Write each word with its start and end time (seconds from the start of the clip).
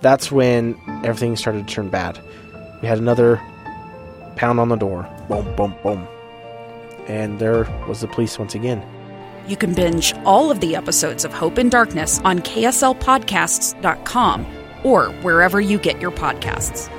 That's 0.00 0.30
when 0.30 0.78
everything 1.04 1.36
started 1.36 1.66
to 1.66 1.74
turn 1.74 1.88
bad. 1.88 2.20
We 2.82 2.88
had 2.88 2.98
another 2.98 3.40
pound 4.36 4.60
on 4.60 4.68
the 4.68 4.76
door. 4.76 5.08
Boom, 5.28 5.54
boom, 5.56 5.74
boom. 5.82 6.06
And 7.08 7.38
there 7.38 7.64
was 7.88 8.00
the 8.00 8.08
police 8.08 8.38
once 8.38 8.54
again. 8.54 8.82
You 9.48 9.56
can 9.56 9.74
binge 9.74 10.14
all 10.24 10.50
of 10.50 10.60
the 10.60 10.76
episodes 10.76 11.24
of 11.24 11.32
Hope 11.32 11.58
in 11.58 11.68
Darkness 11.68 12.20
on 12.24 12.40
KSLPodcasts.com 12.40 14.46
or 14.82 15.06
wherever 15.22 15.60
you 15.60 15.78
get 15.78 16.00
your 16.00 16.10
podcasts. 16.10 16.90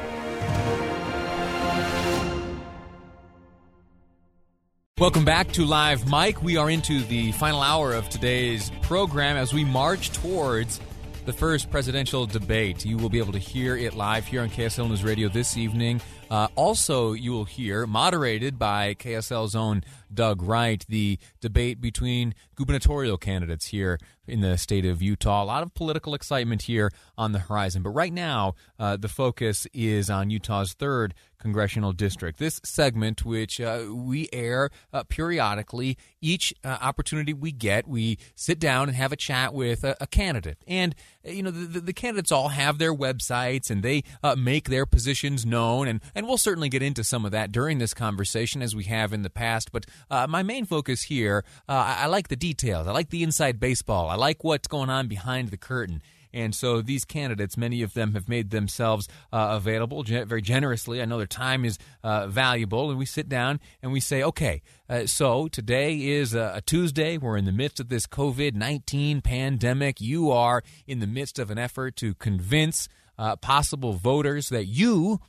Welcome 4.98 5.26
back 5.26 5.52
to 5.52 5.64
Live 5.64 6.10
Mic. 6.10 6.42
We 6.42 6.58
are 6.58 6.72
into 6.72 7.04
the 7.04 7.32
final 7.34 7.62
hour 7.62 7.94
of 7.94 8.10
today's 8.10 8.72
program 8.82 9.38
as 9.38 9.54
we 9.54 9.64
march 9.64 10.12
towards 10.12 10.80
the 11.28 11.34
first 11.34 11.70
presidential 11.70 12.26
debate. 12.26 12.86
You 12.86 12.98
will 12.98 13.10
be 13.10 13.20
able 13.20 13.34
to 13.34 13.38
hear 13.38 13.76
it 13.76 13.94
live 13.94 14.26
here 14.26 14.42
on 14.42 14.50
KSL 14.50 14.88
News 14.88 15.04
Radio 15.04 15.28
this 15.28 15.58
evening. 15.58 16.00
Uh, 16.32 16.48
also, 16.56 17.12
you 17.12 17.34
will 17.34 17.44
hear, 17.44 17.86
moderated 17.86 18.58
by 18.58 18.94
KSL's 18.94 19.54
own 19.54 19.84
Doug 20.14 20.42
Wright, 20.42 20.86
the 20.88 21.20
debate 21.42 21.82
between 21.82 22.34
gubernatorial 22.56 23.18
candidates 23.18 23.68
here 23.68 24.00
in 24.26 24.42
the 24.42 24.58
state 24.58 24.86
of 24.86 25.02
Utah. 25.02 25.44
A 25.44 25.46
lot 25.46 25.64
of 25.64 25.74
political 25.74 26.14
excitement 26.14 26.64
here 26.64 26.92
on 27.18 27.32
the 27.32 27.40
horizon. 27.40 27.82
But 27.82 27.92
right 27.92 28.14
now, 28.14 28.56
uh, 28.80 28.98
the 28.98 29.08
focus 29.08 29.68
is 29.74 30.10
on 30.10 30.30
Utah's 30.30 30.74
third 30.74 31.14
congressional 31.40 31.94
district. 31.94 32.40
This 32.40 32.60
segment, 32.64 33.24
which 33.24 33.62
uh, 33.62 33.86
we 33.92 34.28
air 34.34 34.70
uh, 34.92 35.04
periodically, 35.04 35.98
each 36.20 36.54
uh, 36.64 36.78
opportunity 36.82 37.34
we 37.34 37.52
get, 37.52 37.88
we 37.88 38.18
sit 38.36 38.60
down 38.60 38.90
and 38.90 38.98
have 38.98 39.12
a 39.12 39.16
chat 39.16 39.54
with 39.54 39.84
a, 39.84 39.96
a 40.02 40.08
candidate. 40.08 40.58
And, 40.68 40.96
you 41.28 41.44
know, 41.44 41.52
the, 41.52 41.80
the, 41.80 41.94
candidates 41.94 42.32
all 42.32 42.50
have 42.50 42.78
their 42.78 42.94
websites 42.94 43.70
and 43.70 43.84
they 43.84 44.04
uh, 44.24 44.36
make 44.36 44.70
their 44.70 44.86
positions 44.86 45.46
known. 45.46 45.88
And, 45.88 46.02
and 46.16 46.28
we'll 46.28 46.38
certainly 46.38 46.70
get 46.70 46.82
into 46.82 47.04
some 47.04 47.26
of 47.26 47.32
that 47.32 47.52
during 47.52 47.78
this 47.78 47.94
conversation 47.94 48.62
as 48.62 48.76
we 48.76 48.86
have 48.86 49.14
in 49.14 49.24
the 49.24 49.30
past. 49.30 49.72
But 49.72 49.86
uh, 50.10 50.28
my 50.28 50.44
main 50.44 50.66
focus 50.66 51.04
here, 51.04 51.44
I, 51.68 52.04
I 52.04 52.06
like 52.08 52.28
the 52.28 52.36
details. 52.36 52.88
I 52.88 52.92
like 52.92 53.10
the 53.10 53.24
inside 53.24 53.60
baseball. 53.60 54.10
I 54.10 54.16
like 54.16 54.44
what's 54.44 54.68
going 54.68 54.90
on 54.90 55.08
behind 55.08 55.50
the 55.50 55.58
curtain. 55.58 56.02
And 56.34 56.54
so 56.54 56.82
these 56.82 57.06
candidates, 57.06 57.58
many 57.58 57.82
of 57.82 57.94
them 57.94 58.14
have 58.14 58.30
made 58.30 58.50
themselves 58.50 59.08
uh, 59.32 59.50
available 59.52 60.04
very 60.04 60.42
generously. 60.42 61.02
I 61.02 61.06
know 61.06 61.18
their 61.18 61.28
time 61.28 61.66
is 61.66 61.78
uh, 62.04 62.28
valuable. 62.28 62.90
And 62.90 63.00
we 63.00 63.06
sit 63.06 63.30
down 63.30 63.60
and 63.82 63.92
we 63.92 64.00
say, 64.00 64.24
okay, 64.24 64.62
uh, 64.90 65.06
so 65.06 65.48
today 65.48 66.08
is 66.08 66.34
a, 66.34 66.54
a, 66.56 66.62
Tuesday. 66.62 67.18
We're 67.18 67.38
in 67.38 67.46
the 67.46 67.52
midst 67.52 67.80
of 67.80 67.90
this 67.90 68.08
COVID 68.08 68.54
19 68.54 69.22
pandemic. 69.22 70.00
You 70.02 70.32
are 70.32 70.64
in 70.86 71.00
the 71.00 71.08
midst 71.08 71.40
of 71.40 71.52
an 71.52 71.58
effort 71.58 71.96
to 71.98 72.14
convince 72.16 72.88
uh, 73.18 73.36
possible 73.36 73.94
voters 73.94 74.50
that 74.50 74.66
you 74.66 75.20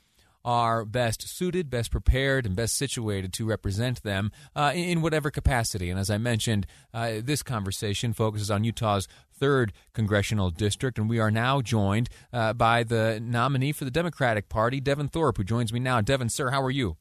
are 0.44 0.84
best 0.84 1.28
suited, 1.28 1.69
best 1.69 1.91
prepared, 1.91 2.46
and 2.46 2.56
best 2.56 2.76
situated 2.76 3.32
to 3.34 3.44
represent 3.44 4.02
them 4.02 4.30
uh, 4.54 4.72
in 4.75 5.03
whatever 5.03 5.30
capacity. 5.30 5.91
And 5.91 5.98
as 5.98 6.10
I 6.10 6.19
mentioned, 6.19 6.66
uh, 6.94 7.16
this 7.22 7.42
conversation 7.42 8.12
focuses 8.12 8.50
on 8.50 8.65
Utah's 8.65 9.09
third 9.38 9.72
congressional 9.93 10.50
district, 10.50 10.99
and 10.99 11.09
we 11.09 11.19
are 11.19 11.31
now 11.31 11.60
joined 11.60 12.09
uh, 12.32 12.53
by 12.53 12.82
the 12.82 13.21
nominee 13.22 13.72
for 13.72 13.84
the 13.84 13.91
Democratic 13.91 14.49
Party, 14.49 14.81
Devin 14.81 15.09
Thorpe, 15.09 15.37
who 15.37 15.44
joins 15.44 15.72
me 15.72 15.81
now. 15.81 16.00
Devin, 16.00 16.28
sir, 16.28 16.50
how 16.50 16.62
are 16.62 16.71
you? 16.71 16.97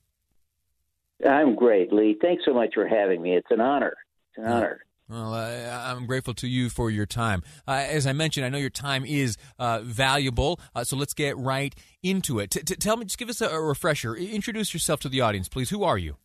I'm 1.28 1.56
great, 1.56 1.92
Lee. 1.92 2.18
Thanks 2.22 2.44
so 2.46 2.54
much 2.54 2.74
for 2.74 2.88
having 2.88 3.22
me. 3.22 3.36
It's 3.36 3.50
an 3.50 3.60
honor. 3.60 3.96
It's 4.30 4.46
an 4.46 4.52
honor. 4.52 4.82
Well, 5.10 5.34
uh, 5.34 5.94
I'm 5.96 6.06
grateful 6.06 6.34
to 6.36 6.48
you 6.48 6.70
for 6.70 6.92
your 6.92 7.06
time. 7.06 7.42
Uh, 7.66 7.86
as 7.90 8.06
I 8.06 8.12
mentioned, 8.12 8.46
I 8.46 8.50
know 8.50 8.58
your 8.58 8.70
time 8.70 9.06
is 9.06 9.38
uh, 9.58 9.80
valuable, 9.82 10.60
uh, 10.76 10.84
so 10.84 10.98
let's 10.98 11.14
get 11.14 11.38
right 11.38 11.74
into 12.04 12.40
it. 12.40 12.52
T- 12.52 12.60
t- 12.60 12.76
tell 12.76 12.98
me, 12.98 13.06
just 13.06 13.18
give 13.18 13.30
us 13.30 13.40
a, 13.40 13.48
a, 13.48 13.62
refresher. 13.62 14.16
Introduce 14.16 14.74
yourself 14.74 15.00
to 15.02 15.10
the 15.10 15.22
audience, 15.22 15.48
please. 15.48 15.70
Who 15.70 15.84
are 15.84 15.98
you? 15.98 16.18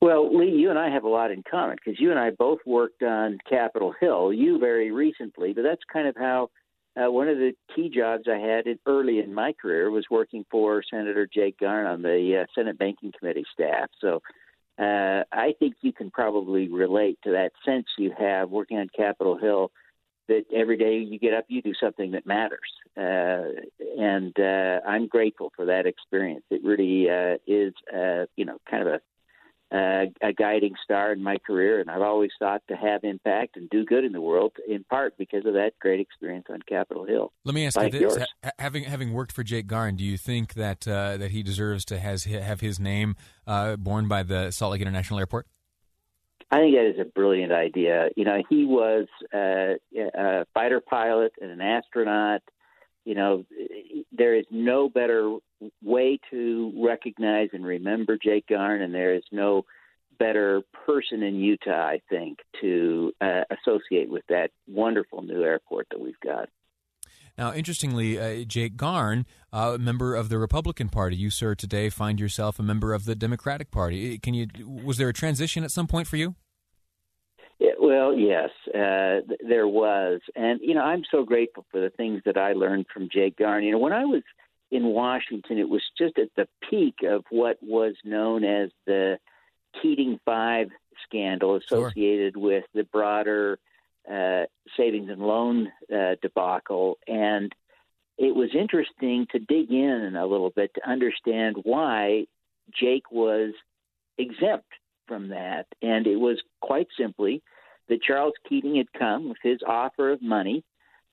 Well, 0.00 0.36
Lee, 0.36 0.50
you 0.50 0.70
and 0.70 0.78
I 0.78 0.90
have 0.90 1.04
a 1.04 1.08
lot 1.08 1.32
in 1.32 1.42
common 1.48 1.76
because 1.76 2.00
you 2.00 2.10
and 2.10 2.20
I 2.20 2.30
both 2.30 2.60
worked 2.64 3.02
on 3.02 3.38
Capitol 3.48 3.94
Hill. 4.00 4.32
You 4.32 4.58
very 4.58 4.92
recently, 4.92 5.52
but 5.52 5.62
that's 5.62 5.82
kind 5.92 6.06
of 6.06 6.14
how 6.16 6.50
uh, 6.96 7.10
one 7.10 7.28
of 7.28 7.38
the 7.38 7.52
key 7.74 7.90
jobs 7.90 8.24
I 8.28 8.38
had 8.38 8.64
early 8.86 9.18
in 9.18 9.34
my 9.34 9.52
career 9.60 9.90
was 9.90 10.06
working 10.08 10.44
for 10.50 10.82
Senator 10.88 11.28
Jake 11.32 11.58
Garn 11.58 11.86
on 11.86 12.02
the 12.02 12.42
uh, 12.42 12.46
Senate 12.54 12.78
Banking 12.78 13.12
Committee 13.18 13.44
staff. 13.52 13.88
So 14.00 14.22
uh, 14.78 15.24
I 15.32 15.54
think 15.58 15.74
you 15.80 15.92
can 15.92 16.10
probably 16.10 16.68
relate 16.68 17.18
to 17.24 17.32
that 17.32 17.50
sense 17.64 17.86
you 17.98 18.12
have 18.16 18.50
working 18.50 18.78
on 18.78 18.88
Capitol 18.96 19.36
Hill 19.36 19.72
that 20.28 20.44
every 20.54 20.76
day 20.76 20.98
you 20.98 21.18
get 21.18 21.34
up, 21.34 21.46
you 21.48 21.60
do 21.60 21.72
something 21.80 22.12
that 22.12 22.26
matters. 22.26 22.60
Uh, 22.96 23.62
and 23.98 24.38
uh, 24.38 24.86
I'm 24.86 25.08
grateful 25.08 25.52
for 25.56 25.66
that 25.66 25.86
experience. 25.86 26.44
It 26.50 26.62
really 26.62 27.08
uh, 27.10 27.38
is, 27.46 27.72
uh, 27.92 28.26
you 28.36 28.44
know, 28.44 28.58
kind 28.70 28.86
of 28.86 28.94
a 28.94 29.00
uh, 29.70 30.06
a 30.22 30.32
guiding 30.32 30.74
star 30.82 31.12
in 31.12 31.22
my 31.22 31.36
career, 31.38 31.80
and 31.80 31.90
I've 31.90 32.00
always 32.00 32.30
thought 32.38 32.62
to 32.68 32.76
have 32.76 33.04
impact 33.04 33.56
and 33.56 33.68
do 33.68 33.84
good 33.84 34.04
in 34.04 34.12
the 34.12 34.20
world, 34.20 34.52
in 34.66 34.84
part 34.84 35.18
because 35.18 35.44
of 35.44 35.52
that 35.54 35.72
great 35.78 36.00
experience 36.00 36.46
on 36.48 36.60
Capitol 36.66 37.04
Hill. 37.04 37.32
Let 37.44 37.54
me 37.54 37.66
ask 37.66 37.76
like 37.76 37.92
you 37.92 38.00
this: 38.00 38.18
ha- 38.42 38.50
having 38.58 38.84
having 38.84 39.12
worked 39.12 39.32
for 39.32 39.42
Jake 39.42 39.66
Garn, 39.66 39.96
do 39.96 40.04
you 40.04 40.16
think 40.16 40.54
that 40.54 40.88
uh, 40.88 41.18
that 41.18 41.32
he 41.32 41.42
deserves 41.42 41.84
to 41.86 41.98
has 41.98 42.24
have 42.24 42.60
his 42.60 42.80
name 42.80 43.16
uh, 43.46 43.76
borne 43.76 44.08
by 44.08 44.22
the 44.22 44.50
Salt 44.50 44.72
Lake 44.72 44.80
International 44.80 45.18
Airport? 45.18 45.46
I 46.50 46.60
think 46.60 46.74
that 46.74 46.88
is 46.88 46.98
a 46.98 47.04
brilliant 47.04 47.52
idea. 47.52 48.08
You 48.16 48.24
know, 48.24 48.42
he 48.48 48.64
was 48.64 49.06
uh, 49.34 49.74
a 49.94 50.46
fighter 50.54 50.80
pilot 50.80 51.32
and 51.42 51.50
an 51.50 51.60
astronaut. 51.60 52.40
You 53.04 53.14
know, 53.14 53.44
there 54.12 54.34
is 54.34 54.46
no 54.50 54.88
better 54.88 55.36
way 55.82 56.18
to 56.30 56.72
recognize 56.76 57.50
and 57.52 57.64
remember 57.64 58.18
Jake 58.22 58.46
Garn, 58.48 58.82
and 58.82 58.94
there 58.94 59.14
is 59.14 59.24
no 59.32 59.64
better 60.18 60.62
person 60.86 61.22
in 61.22 61.36
Utah, 61.36 61.86
I 61.86 62.00
think, 62.10 62.38
to 62.60 63.12
uh, 63.20 63.42
associate 63.50 64.10
with 64.10 64.24
that 64.28 64.50
wonderful 64.66 65.22
new 65.22 65.42
airport 65.42 65.88
that 65.90 66.00
we've 66.00 66.20
got. 66.20 66.48
Now, 67.36 67.54
interestingly, 67.54 68.18
uh, 68.18 68.44
Jake 68.44 68.76
Garn, 68.76 69.24
uh, 69.52 69.72
a 69.76 69.78
member 69.78 70.16
of 70.16 70.28
the 70.28 70.38
Republican 70.38 70.88
Party, 70.88 71.14
you, 71.14 71.30
sir, 71.30 71.54
today 71.54 71.88
find 71.88 72.18
yourself 72.18 72.58
a 72.58 72.64
member 72.64 72.92
of 72.92 73.04
the 73.04 73.14
Democratic 73.14 73.70
Party. 73.70 74.18
Can 74.18 74.34
you? 74.34 74.48
Was 74.66 74.98
there 74.98 75.08
a 75.08 75.12
transition 75.12 75.62
at 75.62 75.70
some 75.70 75.86
point 75.86 76.08
for 76.08 76.16
you? 76.16 76.34
Yeah, 77.60 77.70
well, 77.80 78.12
yes, 78.12 78.50
uh, 78.68 79.22
there 79.48 79.68
was, 79.68 80.20
and 80.34 80.60
you 80.62 80.74
know, 80.74 80.82
I'm 80.82 81.04
so 81.10 81.24
grateful 81.24 81.64
for 81.70 81.80
the 81.80 81.90
things 81.90 82.22
that 82.24 82.36
I 82.36 82.52
learned 82.52 82.86
from 82.92 83.08
Jake 83.12 83.36
Garn. 83.36 83.62
You 83.62 83.72
know, 83.72 83.78
when 83.78 83.92
I 83.92 84.04
was 84.04 84.22
in 84.70 84.84
Washington, 84.84 85.58
it 85.58 85.68
was 85.68 85.82
just 85.96 86.18
at 86.18 86.28
the 86.36 86.48
peak 86.68 86.96
of 87.02 87.24
what 87.30 87.58
was 87.62 87.94
known 88.04 88.44
as 88.44 88.70
the 88.86 89.18
Keating 89.80 90.20
Five 90.24 90.68
scandal 91.04 91.56
associated 91.56 92.34
sure. 92.34 92.42
with 92.42 92.64
the 92.74 92.84
broader 92.84 93.58
uh, 94.10 94.44
savings 94.76 95.10
and 95.10 95.20
loan 95.20 95.70
uh, 95.92 96.16
debacle. 96.20 96.98
And 97.06 97.54
it 98.16 98.34
was 98.34 98.50
interesting 98.54 99.26
to 99.32 99.38
dig 99.38 99.70
in 99.70 100.16
a 100.16 100.26
little 100.26 100.50
bit 100.50 100.72
to 100.74 100.88
understand 100.88 101.56
why 101.62 102.26
Jake 102.72 103.10
was 103.10 103.54
exempt 104.18 104.68
from 105.06 105.28
that. 105.28 105.66
And 105.80 106.06
it 106.06 106.16
was 106.16 106.42
quite 106.60 106.88
simply 106.98 107.42
that 107.88 108.02
Charles 108.02 108.34
Keating 108.48 108.76
had 108.76 108.92
come 108.92 109.28
with 109.28 109.38
his 109.42 109.60
offer 109.66 110.10
of 110.12 110.20
money 110.20 110.64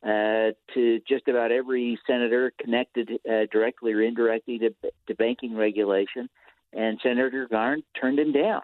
uh, 0.06 0.52
to 0.74 1.00
just 1.08 1.28
about 1.28 1.52
every 1.52 1.98
senator 2.06 2.54
connected 2.62 3.10
uh, 3.28 3.48
directly 3.52 3.92
or 3.92 4.04
indirectly 4.04 4.60
to, 4.60 4.70
to 5.08 5.16
banking 5.16 5.56
regulation, 5.56 6.30
and 6.74 7.00
Senator 7.02 7.48
Garn 7.50 7.82
turned 8.00 8.20
him 8.20 8.32
down. 8.32 8.62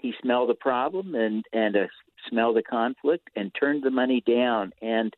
He 0.00 0.12
smelled 0.20 0.50
the 0.50 0.54
problem 0.54 1.14
and 1.14 1.44
and 1.52 1.76
uh, 1.76 1.86
smelled 2.28 2.56
the 2.56 2.62
conflict 2.62 3.30
and 3.34 3.50
turned 3.58 3.84
the 3.84 3.90
money 3.90 4.22
down. 4.26 4.72
And 4.82 5.14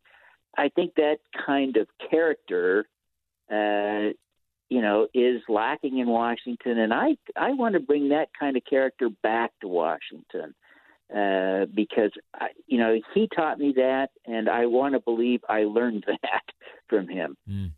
I 0.56 0.68
think 0.68 0.94
that 0.94 1.18
kind 1.46 1.76
of 1.76 1.88
character, 2.08 2.86
uh, 3.50 4.14
you 4.68 4.80
know, 4.82 5.08
is 5.12 5.42
lacking 5.48 5.98
in 5.98 6.06
Washington. 6.06 6.78
And 6.78 6.94
I 6.94 7.16
I 7.36 7.52
want 7.54 7.74
to 7.74 7.80
bring 7.80 8.10
that 8.10 8.28
kind 8.38 8.56
of 8.56 8.62
character 8.64 9.08
back 9.22 9.50
to 9.60 9.68
Washington. 9.68 10.54
Uh, 11.14 11.64
because 11.74 12.10
I, 12.34 12.48
you 12.66 12.78
know 12.78 12.98
he 13.14 13.28
taught 13.34 13.58
me 13.58 13.72
that, 13.76 14.10
and 14.26 14.48
I 14.48 14.66
want 14.66 14.94
to 14.94 15.00
believe 15.00 15.40
I 15.48 15.64
learned 15.64 16.04
that 16.22 16.42
from 16.88 17.08
him. 17.08 17.36
Mm. 17.48 17.72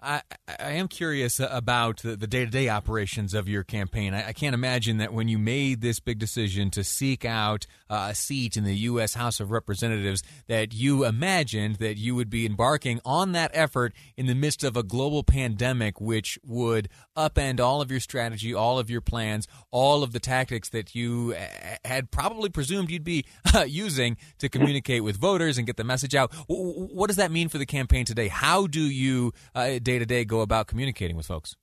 I, 0.00 0.22
I 0.46 0.72
am 0.72 0.86
curious 0.86 1.40
about 1.40 2.02
the 2.04 2.16
day 2.16 2.44
to 2.44 2.50
day 2.50 2.68
operations 2.68 3.34
of 3.34 3.48
your 3.48 3.64
campaign. 3.64 4.14
I, 4.14 4.28
I, 4.28 4.32
can't 4.32 4.54
imagine 4.54 4.98
that 4.98 5.12
when 5.12 5.26
you 5.26 5.38
made 5.38 5.80
this 5.80 5.98
big 5.98 6.20
decision 6.20 6.70
to 6.70 6.84
seek 6.84 7.24
out 7.24 7.66
uh, 7.90 8.08
a 8.10 8.14
seat 8.14 8.56
in 8.56 8.62
the 8.62 8.76
U.S. 8.76 9.14
House 9.14 9.40
of 9.40 9.50
Representatives, 9.50 10.22
that 10.46 10.72
you 10.72 11.04
imagined 11.04 11.76
that 11.76 11.96
you 11.96 12.14
would 12.14 12.30
be 12.30 12.46
embarking 12.46 13.00
on 13.04 13.32
that 13.32 13.50
effort 13.54 13.92
in 14.16 14.26
the 14.26 14.36
midst 14.36 14.62
of 14.62 14.76
a 14.76 14.84
global 14.84 15.24
pandemic, 15.24 16.00
which 16.00 16.38
would 16.44 16.88
upend 17.16 17.58
all 17.58 17.80
of 17.80 17.90
your 17.90 18.00
strategy, 18.00 18.54
all 18.54 18.78
of 18.78 18.88
your 18.88 19.00
plans, 19.00 19.48
all 19.72 20.04
of 20.04 20.12
the 20.12 20.20
tactics 20.20 20.68
that 20.68 20.94
you 20.94 21.34
uh, 21.36 21.76
had 21.84 22.12
probably 22.12 22.50
presumed 22.50 22.88
you'd 22.88 23.02
be 23.02 23.24
uh, 23.52 23.62
using 23.62 24.16
to 24.38 24.48
communicate 24.48 25.02
with 25.02 25.16
voters 25.16 25.58
and 25.58 25.66
get 25.66 25.76
the 25.76 25.82
message 25.82 26.14
out. 26.14 26.32
What 26.46 27.08
does 27.08 27.16
that 27.16 27.32
mean 27.32 27.48
for 27.48 27.58
the 27.58 27.66
campaign 27.66 28.04
today? 28.04 28.28
How 28.28 28.68
do 28.68 28.80
you 28.80 29.32
uh, 29.56 29.80
day 29.88 29.98
to 29.98 30.04
day 30.04 30.24
go 30.24 30.42
about 30.42 30.66
communicating 30.66 31.16
with 31.16 31.24
folks? 31.24 31.56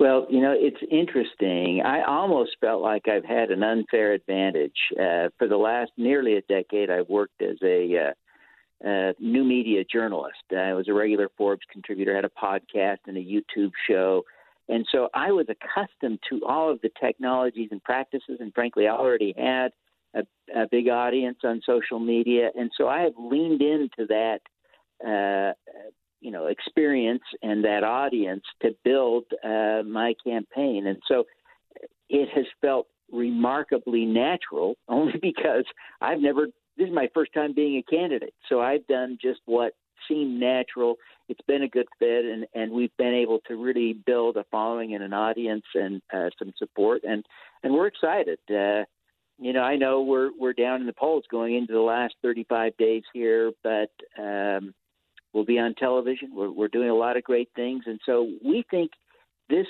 Well, 0.00 0.26
you 0.28 0.40
know, 0.40 0.52
it's 0.56 0.82
interesting. 0.90 1.80
I 1.84 2.02
almost 2.02 2.56
felt 2.60 2.82
like 2.82 3.06
I've 3.06 3.24
had 3.24 3.52
an 3.52 3.62
unfair 3.62 4.12
advantage. 4.14 4.80
Uh, 4.92 5.28
for 5.38 5.46
the 5.46 5.56
last 5.56 5.92
nearly 5.96 6.36
a 6.36 6.42
decade, 6.42 6.90
I've 6.90 7.08
worked 7.08 7.40
as 7.40 7.58
a 7.62 8.08
uh, 8.84 8.88
uh, 8.88 9.12
new 9.20 9.44
media 9.44 9.84
journalist. 9.84 10.42
I 10.50 10.72
was 10.72 10.88
a 10.88 10.92
regular 10.92 11.28
Forbes 11.38 11.62
contributor, 11.70 12.16
had 12.16 12.24
a 12.24 12.30
podcast 12.30 12.98
and 13.06 13.16
a 13.16 13.20
YouTube 13.20 13.70
show. 13.88 14.24
And 14.68 14.84
so 14.90 15.08
I 15.14 15.30
was 15.30 15.46
accustomed 15.48 16.18
to 16.30 16.44
all 16.44 16.68
of 16.72 16.80
the 16.80 16.90
technologies 17.00 17.68
and 17.70 17.82
practices, 17.84 18.38
and 18.40 18.52
frankly, 18.52 18.88
I 18.88 18.92
already 18.92 19.32
had 19.36 19.70
a, 20.14 20.22
a 20.56 20.66
big 20.68 20.88
audience 20.88 21.38
on 21.44 21.60
social 21.64 22.00
media. 22.00 22.50
And 22.58 22.72
so 22.76 22.88
I 22.88 23.02
have 23.02 23.12
leaned 23.16 23.62
into 23.62 24.06
that 24.08 24.40
uh, 25.06 25.52
you 26.22 26.30
know 26.30 26.46
experience 26.46 27.22
and 27.42 27.64
that 27.64 27.84
audience 27.84 28.44
to 28.62 28.74
build 28.84 29.24
uh, 29.44 29.82
my 29.84 30.14
campaign, 30.24 30.86
and 30.86 30.98
so 31.06 31.24
it 32.08 32.28
has 32.34 32.46
felt 32.60 32.86
remarkably 33.10 34.06
natural. 34.06 34.76
Only 34.88 35.18
because 35.20 35.64
I've 36.00 36.20
never 36.20 36.46
this 36.78 36.88
is 36.88 36.94
my 36.94 37.08
first 37.12 37.34
time 37.34 37.52
being 37.54 37.76
a 37.76 37.82
candidate, 37.82 38.34
so 38.48 38.60
I've 38.60 38.86
done 38.86 39.18
just 39.20 39.40
what 39.44 39.74
seemed 40.08 40.40
natural. 40.40 40.96
It's 41.28 41.40
been 41.46 41.62
a 41.62 41.68
good 41.68 41.88
fit, 41.98 42.24
and 42.24 42.46
and 42.54 42.72
we've 42.72 42.96
been 42.96 43.14
able 43.14 43.40
to 43.48 43.56
really 43.56 43.92
build 43.92 44.36
a 44.36 44.44
following 44.50 44.94
and 44.94 45.02
an 45.02 45.12
audience 45.12 45.64
and 45.74 46.00
uh, 46.14 46.30
some 46.38 46.52
support, 46.56 47.02
and 47.04 47.24
and 47.62 47.74
we're 47.74 47.88
excited. 47.88 48.38
Uh, 48.48 48.84
you 49.38 49.52
know, 49.52 49.62
I 49.62 49.76
know 49.76 50.02
we're 50.02 50.30
we're 50.38 50.52
down 50.52 50.80
in 50.80 50.86
the 50.86 50.92
polls 50.92 51.24
going 51.30 51.56
into 51.56 51.72
the 51.72 51.80
last 51.80 52.14
35 52.22 52.76
days 52.76 53.02
here, 53.12 53.50
but 53.64 53.90
um, 54.18 54.72
We'll 55.32 55.44
be 55.44 55.58
on 55.58 55.74
television. 55.74 56.30
We're, 56.34 56.50
we're 56.50 56.68
doing 56.68 56.90
a 56.90 56.94
lot 56.94 57.16
of 57.16 57.24
great 57.24 57.48
things, 57.56 57.84
and 57.86 58.00
so 58.04 58.28
we 58.44 58.64
think 58.70 58.92
this 59.48 59.66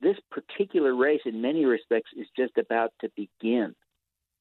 this 0.00 0.16
particular 0.30 0.94
race, 0.94 1.22
in 1.24 1.40
many 1.40 1.64
respects, 1.64 2.10
is 2.16 2.26
just 2.36 2.58
about 2.58 2.92
to 3.00 3.08
begin 3.16 3.74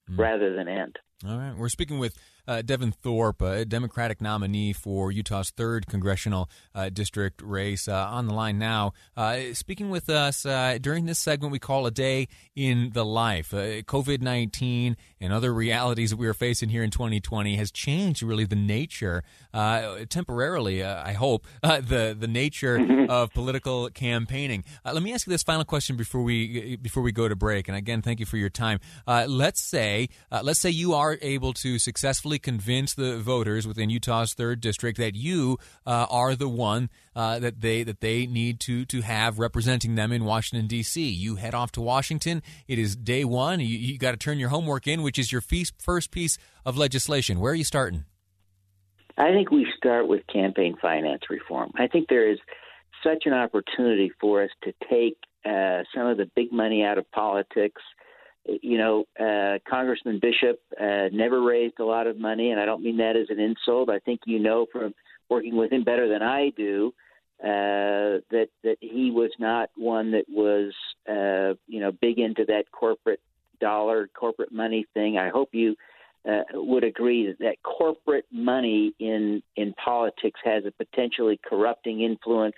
mm. 0.09 0.17
rather 0.17 0.53
than 0.53 0.67
end. 0.67 0.97
All 1.25 1.37
right, 1.37 1.55
we're 1.55 1.69
speaking 1.69 1.99
with 1.99 2.17
uh, 2.47 2.61
Devin 2.61 2.91
Thorpe, 2.91 3.41
a 3.41 3.65
Democratic 3.65 4.21
nominee 4.21 4.73
for 4.73 5.11
Utah's 5.11 5.49
third 5.51 5.87
congressional 5.87 6.49
uh, 6.75 6.89
district 6.89 7.41
race, 7.41 7.87
uh, 7.87 8.07
on 8.09 8.27
the 8.27 8.33
line 8.33 8.59
now. 8.59 8.93
Uh, 9.15 9.53
speaking 9.53 9.89
with 9.89 10.09
us 10.09 10.45
uh, 10.45 10.77
during 10.81 11.05
this 11.05 11.19
segment, 11.19 11.51
we 11.51 11.59
call 11.59 11.85
a 11.85 11.91
day 11.91 12.27
in 12.55 12.91
the 12.93 13.05
life. 13.05 13.53
Uh, 13.53 13.81
COVID 13.83 14.21
nineteen 14.21 14.97
and 15.21 15.31
other 15.31 15.53
realities 15.53 16.09
that 16.09 16.17
we 16.17 16.27
are 16.27 16.33
facing 16.33 16.69
here 16.69 16.83
in 16.83 16.91
2020 16.91 17.55
has 17.55 17.71
changed 17.71 18.21
really 18.21 18.43
the 18.43 18.57
nature, 18.57 19.23
temporarily, 20.09 20.83
I 20.83 21.13
hope, 21.13 21.45
the 21.61 22.15
the 22.17 22.27
nature 22.27 22.77
mm-hmm. 22.77 23.09
of 23.09 23.33
political 23.33 23.89
campaigning. 23.89 24.65
let 24.83 25.01
me 25.01 25.13
ask 25.13 25.25
you 25.27 25.31
this 25.31 25.43
final 25.43 25.63
question 25.63 25.95
before 25.95 26.23
we 26.23 26.75
before 26.77 27.03
we 27.03 27.11
go 27.11 27.27
to 27.27 27.35
break. 27.35 27.67
And 27.67 27.77
again, 27.77 28.01
thank 28.01 28.19
you 28.19 28.25
for 28.25 28.37
your 28.37 28.49
time. 28.49 28.79
let's 29.07 29.61
say 29.61 30.09
let's 30.29 30.59
say 30.59 30.69
you 30.69 30.93
are 30.93 31.17
able 31.21 31.53
to 31.53 31.79
successfully 31.79 32.32
convince 32.39 32.93
the 32.93 33.17
voters 33.17 33.67
within 33.67 33.89
Utah's 33.89 34.33
third 34.33 34.61
district 34.61 34.97
that 34.97 35.15
you 35.15 35.57
uh, 35.85 36.05
are 36.09 36.35
the 36.35 36.49
one 36.49 36.89
uh, 37.15 37.39
that 37.39 37.61
they 37.61 37.83
that 37.83 38.01
they 38.01 38.25
need 38.25 38.59
to 38.61 38.85
to 38.85 39.01
have 39.01 39.39
representing 39.39 39.95
them 39.95 40.11
in 40.11 40.25
Washington 40.25 40.67
D.C. 40.67 41.07
You 41.07 41.35
head 41.35 41.53
off 41.53 41.71
to 41.73 41.81
Washington. 41.81 42.41
It 42.67 42.79
is 42.79 42.95
day 42.95 43.23
one. 43.23 43.59
You, 43.59 43.77
you 43.77 43.97
got 43.97 44.11
to 44.11 44.17
turn 44.17 44.39
your 44.39 44.49
homework 44.49 44.87
in, 44.87 45.01
which 45.01 45.19
is 45.19 45.31
your 45.31 45.41
first 45.41 46.11
piece 46.11 46.37
of 46.65 46.77
legislation. 46.77 47.39
Where 47.39 47.51
are 47.51 47.55
you 47.55 47.63
starting? 47.63 48.05
I 49.17 49.31
think 49.31 49.51
we 49.51 49.67
start 49.77 50.07
with 50.07 50.25
campaign 50.27 50.75
finance 50.81 51.23
reform. 51.29 51.71
I 51.75 51.87
think 51.87 52.07
there 52.09 52.31
is 52.31 52.39
such 53.03 53.23
an 53.25 53.33
opportunity 53.33 54.11
for 54.19 54.43
us 54.43 54.49
to 54.63 54.73
take 54.89 55.17
uh, 55.45 55.83
some 55.93 56.07
of 56.07 56.17
the 56.17 56.29
big 56.35 56.51
money 56.51 56.83
out 56.83 56.97
of 56.97 57.09
politics 57.11 57.81
you 58.45 58.77
know, 58.77 59.05
uh, 59.19 59.59
Congressman 59.69 60.19
Bishop 60.19 60.59
uh, 60.79 61.09
never 61.11 61.41
raised 61.41 61.79
a 61.79 61.85
lot 61.85 62.07
of 62.07 62.17
money, 62.17 62.51
and 62.51 62.59
I 62.59 62.65
don't 62.65 62.83
mean 62.83 62.97
that 62.97 63.15
as 63.15 63.27
an 63.29 63.39
insult. 63.39 63.89
I 63.89 63.99
think 63.99 64.21
you 64.25 64.39
know 64.39 64.65
from 64.71 64.93
working 65.29 65.55
with 65.55 65.71
him 65.71 65.83
better 65.83 66.09
than 66.09 66.21
I 66.21 66.51
do 66.55 66.93
uh, 67.43 68.23
that 68.31 68.47
that 68.63 68.77
he 68.79 69.11
was 69.11 69.31
not 69.37 69.69
one 69.75 70.11
that 70.11 70.25
was, 70.29 70.73
uh, 71.09 71.59
you 71.67 71.81
know, 71.81 71.91
big 71.91 72.17
into 72.19 72.45
that 72.45 72.71
corporate 72.71 73.19
dollar, 73.59 74.09
corporate 74.13 74.51
money 74.51 74.85
thing. 74.93 75.17
I 75.17 75.29
hope 75.29 75.49
you 75.51 75.75
uh, 76.29 76.43
would 76.53 76.85
agree 76.85 77.27
that, 77.27 77.39
that 77.39 77.61
corporate 77.63 78.25
money 78.31 78.93
in 78.97 79.43
in 79.57 79.73
politics 79.73 80.39
has 80.45 80.63
a 80.65 80.71
potentially 80.71 81.37
corrupting 81.43 82.01
influence, 82.01 82.55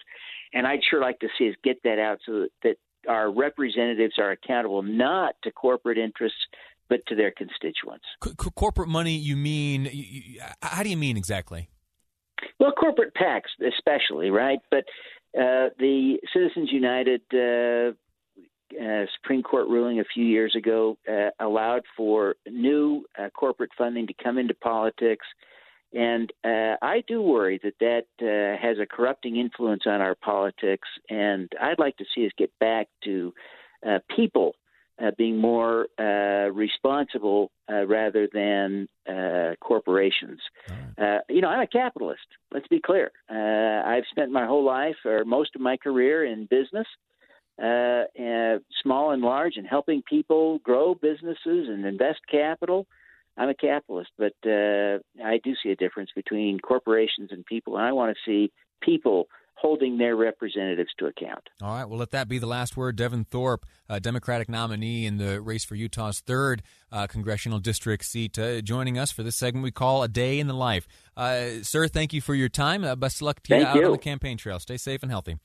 and 0.53 0.67
I'd 0.67 0.83
sure 0.87 1.01
like 1.01 1.19
to 1.21 1.29
see 1.37 1.49
us 1.49 1.55
get 1.63 1.81
that 1.83 1.97
out 1.97 2.19
so 2.23 2.41
that, 2.41 2.49
that 2.61 2.75
our 3.07 3.31
representatives 3.31 4.16
are 4.18 4.31
accountable 4.31 4.81
not 4.81 5.36
to 5.44 5.52
corporate 5.52 5.98
interests 5.98 6.40
but 6.88 7.00
to 7.07 7.16
their 7.16 7.31
constituents. 7.31 8.06
C- 8.24 8.34
corporate 8.56 8.90
money, 8.90 9.16
you 9.16 9.36
mean? 9.36 9.90
You, 9.92 10.42
how 10.62 10.84
do 10.84 10.90
you 10.90 10.98
mean 10.98 11.18
exactly? 11.18 11.69
Well, 12.60 12.72
corporate 12.74 13.13
PACs, 13.16 13.50
especially, 13.68 14.30
right? 14.30 14.60
But 14.69 14.86
uh, 15.36 15.69
the 15.80 16.18
Citizens 16.31 16.69
United 16.72 17.22
uh, 17.34 17.94
uh, 18.80 19.06
Supreme 19.16 19.44
Court 19.44 19.68
ruling 19.68 20.00
a 20.00 20.04
few 20.13 20.24
years 20.24 20.56
ago 20.56 20.98
uh, 21.10 21.30
allowed 21.40 21.84
for 21.98 22.36
new 22.48 23.06
uh, 23.18 23.30
corporate 23.30 23.72
funding 23.78 24.07
to 24.07 24.13
come 24.22 24.38
into 24.38 24.54
politics 24.54 25.25
and 25.95 26.31
uh, 26.44 26.75
I 26.81 27.03
do 27.07 27.21
worry 27.21 27.59
that 27.63 27.80
that 27.80 28.06
uh, 28.21 28.62
has 28.62 28.77
a 28.80 28.86
corrupting 28.86 29.38
influence 29.38 29.83
on 29.86 30.02
our 30.02 30.14
politics. 30.14 30.87
And 31.09 31.49
I'd 31.59 31.80
like 31.80 31.95
to 31.97 32.06
see 32.14 32.25
us 32.25 32.33
get 32.37 32.52
back 32.59 32.87
to 33.06 33.33
uh, 33.87 33.99
people 34.14 34.56
uh, 35.02 35.11
being 35.18 35.37
more 35.37 35.87
uh, 35.97 36.52
responsible 36.52 37.52
uh, 37.71 37.85
rather 37.85 38.28
than 38.33 38.90
corporations. 39.61 40.40
Right. 40.97 41.21
you 41.30 41.42
know, 41.42 41.47
I'm 41.47 41.61
a 41.61 41.68
capitalist. 41.68 42.25
Let's 42.52 42.68
be 42.68 42.81
clear. 42.81 43.11
I've 43.30 44.04
spent 44.11 44.31
my 44.31 44.45
whole 44.45 44.66
life, 44.66 44.95
or 45.06 45.23
most 45.23 45.56
of 45.56 45.61
my 45.61 45.78
career, 45.78 46.25
in 46.25 46.47
business. 46.49 46.87
small 48.83 49.11
and 49.11 49.21
large, 49.21 49.57
and 49.57 49.68
helping 49.68 50.02
people 50.09 50.59
grow 50.59 50.95
businesses 50.95 51.69
and 51.69 51.85
invest 51.85 52.19
capital. 52.30 52.85
I'm 53.37 53.49
a 53.49 53.56
capitalist, 53.56 54.11
but 54.18 54.33
uh, 54.45 54.99
I 55.23 55.39
do 55.44 55.54
see 55.61 55.69
a 55.69 55.75
difference 55.75 56.09
between 56.15 56.59
corporations 56.59 57.30
and 57.31 57.45
people, 57.45 57.77
and 57.77 57.85
I 57.85 57.92
want 57.92 58.15
to 58.15 58.30
see 58.30 58.51
people 58.81 59.27
holding 59.57 59.97
their 59.97 60.15
representatives 60.15 60.89
to 60.99 61.06
account. 61.06 61.49
All 61.61 61.69
right, 61.69 61.85
well, 61.85 61.97
let 61.97 62.11
that 62.11 62.27
be 62.27 62.37
the 62.37 62.45
last 62.45 62.75
word. 62.75 62.97
Devin 62.97 63.25
Thorpe, 63.25 63.65
a 63.89 63.99
Democratic 63.99 64.49
nominee 64.49 65.06
in 65.06 65.18
the 65.18 65.42
race 65.42 65.63
for 65.63 65.75
Utah's 65.75 66.19
third 66.19 66.61
uh, 66.92 67.07
congressional 67.07 67.59
district 67.59 68.06
seat, 68.06 68.37
uh, 68.37 68.61
joining 68.61 68.97
us 68.97 69.11
for 69.11 69.23
this 69.23 69.35
segment 69.35 69.63
we 69.63 69.71
call 69.71 70.04
A 70.04 70.07
Day 70.07 70.39
in 70.39 70.47
the 70.47 70.54
Life. 70.54 70.87
Uh, 71.15 71.61
sir, 71.61 71.87
thank 71.87 72.13
you 72.13 72.21
for 72.21 72.35
your 72.35 72.49
time. 72.49 72.83
Uh, 72.83 72.95
best 72.95 73.18
of 73.18 73.23
luck 73.23 73.42
to 73.44 73.57
you 73.57 73.65
out 73.65 73.83
on 73.83 73.92
the 73.92 73.97
campaign 73.97 74.37
trail. 74.37 74.59
Stay 74.59 74.77
safe 74.77 75.01
and 75.01 75.11
healthy. 75.11 75.37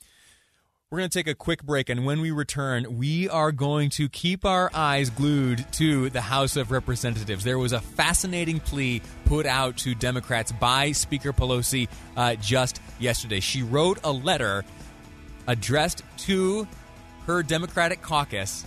We're 0.92 0.98
going 0.98 1.10
to 1.10 1.18
take 1.20 1.28
a 1.28 1.36
quick 1.36 1.62
break, 1.62 1.88
and 1.88 2.04
when 2.04 2.20
we 2.20 2.32
return, 2.32 2.98
we 2.98 3.28
are 3.28 3.52
going 3.52 3.90
to 3.90 4.08
keep 4.08 4.44
our 4.44 4.72
eyes 4.74 5.08
glued 5.08 5.64
to 5.74 6.10
the 6.10 6.20
House 6.20 6.56
of 6.56 6.72
Representatives. 6.72 7.44
There 7.44 7.60
was 7.60 7.70
a 7.72 7.80
fascinating 7.80 8.58
plea 8.58 9.00
put 9.24 9.46
out 9.46 9.76
to 9.76 9.94
Democrats 9.94 10.50
by 10.50 10.90
Speaker 10.90 11.32
Pelosi 11.32 11.86
uh, 12.16 12.34
just 12.34 12.80
yesterday. 12.98 13.38
She 13.38 13.62
wrote 13.62 14.00
a 14.02 14.10
letter 14.10 14.64
addressed 15.46 16.02
to 16.24 16.66
her 17.28 17.44
Democratic 17.44 18.02
caucus, 18.02 18.66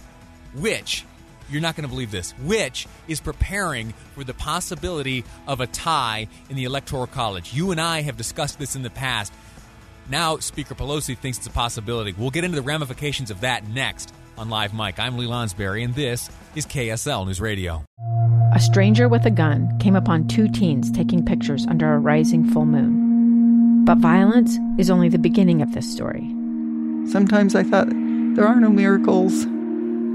which 0.56 1.04
you're 1.50 1.62
not 1.62 1.76
going 1.76 1.84
to 1.84 1.94
believe 1.94 2.12
this, 2.12 2.32
which 2.44 2.88
is 3.10 3.20
preparing 3.20 3.94
for 4.16 4.24
the 4.24 4.34
possibility 4.34 5.26
of 5.46 5.60
a 5.60 5.68
tie 5.68 6.30
in 6.50 6.56
the 6.56 6.64
Electoral 6.64 7.06
College. 7.06 7.54
You 7.54 7.72
and 7.72 7.82
I 7.82 8.02
have 8.04 8.16
discussed 8.16 8.60
this 8.60 8.78
in 8.78 8.82
the 8.82 8.90
past. 8.90 9.34
Now, 10.10 10.38
Speaker 10.38 10.76
Pelosi 10.76 11.18
thinks 11.18 11.38
it's 11.38 11.48
a 11.48 11.52
possibility. 11.52 12.14
We'll 12.18 12.30
get 12.30 12.44
into 12.44 12.56
the 12.56 12.62
ramifications 12.62 13.32
of 13.32 13.42
that 13.42 13.68
next 13.70 14.14
on 14.38 14.50
Live 14.50 14.74
Mic. 14.74 15.00
I'm 15.00 15.18
Lee 15.18 15.28
Lonsberry, 15.28 15.84
and 15.84 15.96
this 15.96 16.30
is 16.56 16.66
KSL 16.66 17.26
News 17.26 17.40
Radio. 17.40 17.84
A 18.54 18.60
stranger 18.60 19.08
with 19.08 19.26
a 19.26 19.32
gun 19.32 19.78
came 19.80 19.96
upon 19.96 20.28
two 20.28 20.50
teens 20.50 20.92
taking 20.92 21.26
pictures 21.26 21.66
under 21.68 21.94
a 21.94 22.00
rising 22.00 22.48
full 22.52 22.66
moon. 22.66 23.86
But 23.86 23.98
violence 23.98 24.58
is 24.78 24.90
only 24.90 25.10
the 25.10 25.18
beginning 25.18 25.62
of 25.62 25.74
this 25.74 25.92
story. 25.92 26.28
Sometimes 27.10 27.56
I 27.56 27.64
thought, 27.64 27.90
there 27.90 28.48
are 28.48 28.60
no 28.60 28.70
miracles. 28.70 29.46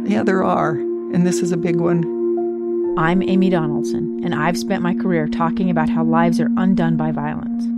Yeah, 0.08 0.22
there 0.22 0.44
are, 0.44 0.72
and 0.72 1.26
this 1.26 1.40
is 1.40 1.50
a 1.50 1.56
big 1.56 1.76
one. 1.76 2.04
I'm 2.98 3.22
Amy 3.22 3.48
Donaldson, 3.48 4.20
and 4.22 4.34
I've 4.34 4.58
spent 4.58 4.82
my 4.82 4.94
career 4.94 5.28
talking 5.28 5.70
about 5.70 5.88
how 5.88 6.04
lives 6.04 6.40
are 6.40 6.50
undone 6.56 6.96
by 6.96 7.10
violence. 7.10 7.77